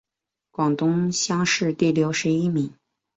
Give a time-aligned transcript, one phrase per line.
[0.49, 2.73] 广东乡试第六十一名。